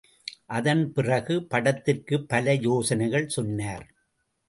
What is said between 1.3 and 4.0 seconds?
படத்திற்குப் பல யோசனைகள் சொன்னார்.